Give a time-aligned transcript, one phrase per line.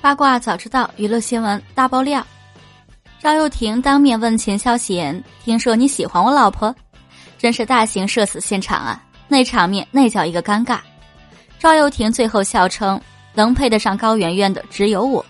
[0.00, 2.24] 八卦早知道，娱乐新闻大爆料。
[3.18, 6.74] 赵又廷当面问秦霄贤：“听说你喜欢我老婆？”
[7.36, 9.02] 真是大型社死现场啊！
[9.26, 10.78] 那场面那叫一个尴尬。
[11.58, 13.00] 赵又廷最后笑称
[13.34, 15.24] ：“能配得上高圆圆的只有我。”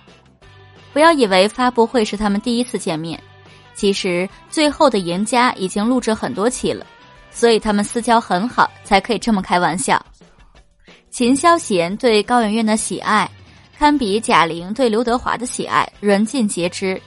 [0.93, 3.19] 不要以为发布会是他们第一次见面，
[3.75, 6.87] 其实最后的赢家已经录制很多期了，
[7.31, 10.01] 所以他们私交很好，才可以这么开玩笑。
[11.11, 13.29] 秦霄贤对高圆圆的喜爱。
[13.79, 17.01] 堪比贾玲对刘德华的喜爱，人尽皆知。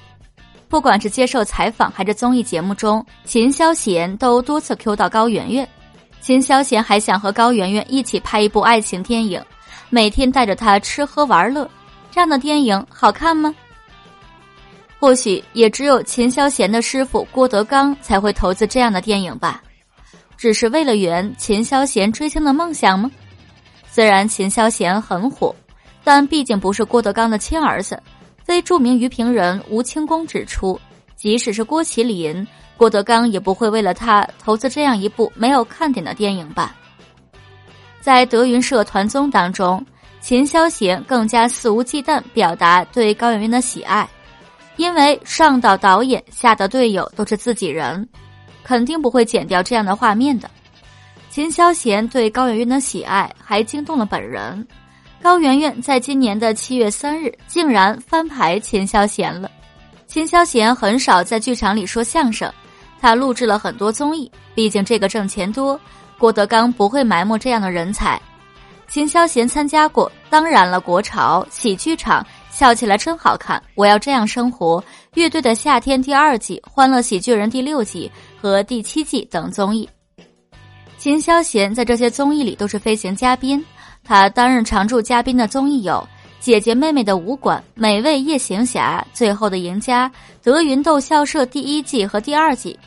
[0.70, 5.68] 不管是接受采访还是综艺节目中，秦霄贤都多次 Q 到高圆圆。
[6.22, 9.44] 秦霄贤还想和高圆圆一起拍一部爱情电影，
[9.90, 11.70] 每天带着她吃喝玩乐。
[12.10, 13.54] 这样的电影好看吗？
[14.98, 19.62] 或许也只有秦霄贤的师傅郭德纲才会投资这样的电影吧。
[20.38, 23.12] 只是为了圆秦霄贤追星的梦想吗？
[23.90, 25.54] 虽然秦霄贤很火。
[26.04, 28.02] 但毕竟不是郭德纲的亲儿子。
[28.44, 30.80] 非著名娱评人吴清功指出，
[31.16, 36.76] 即使是郭麒麟，郭德纲也不会为了他投资这样一部没有看点的电影吧。
[38.02, 39.86] 在德云社团综当中，
[40.20, 44.10] 秦霄贤更加肆无忌惮表达对高圆圆的喜爱，
[44.76, 48.06] 因为上到导演，下到队友都是自己人，
[48.64, 50.50] 肯定不会剪掉这样的画面的。
[51.30, 54.68] 秦霄贤对高圆圆的喜爱还惊动了本人。
[55.22, 59.50] 高圆圆在今年的七月三日竟然翻牌秦霄贤了。
[60.08, 62.52] 秦霄贤很少在剧场里说相声，
[63.00, 65.80] 他录制了很多综艺，毕竟这个挣钱多。
[66.18, 68.20] 郭德纲不会埋没这样的人才。
[68.88, 74.82] 秦霄贤参加过《当然了》《国潮》《喜剧场》《笑起来真好看》《我要这样生活》
[75.14, 79.88] 《乐队的夏天》第二季《欢乐喜剧人》第六季和第七季等综艺。
[80.98, 83.64] 秦霄贤在这些综艺里都是飞行嘉宾。
[84.04, 85.94] 他担任常驻嘉宾的综艺有
[86.40, 90.10] 《姐姐妹妹的武馆》《美味夜行侠》《最后的赢家》
[90.44, 92.78] 《德云逗笑社》第一季和第二季，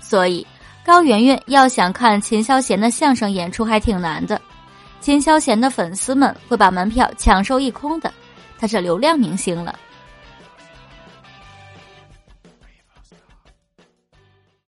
[0.00, 0.46] 所以
[0.84, 4.40] 高圆圆要想看秦霄贤的相声演出还挺难的，
[5.00, 8.12] 秦霄贤的粉丝们会把门票抢售一空的，
[8.58, 9.78] 他是流量明星了。